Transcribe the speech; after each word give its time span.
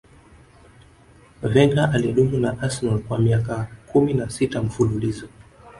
wenger 1.41 1.89
alidumu 1.93 2.37
na 2.37 2.59
arsenal 2.61 2.99
kwa 2.99 3.19
miaka 3.19 3.67
kumi 3.87 4.13
na 4.13 4.29
sita 4.29 4.63
mfululizo 4.63 5.27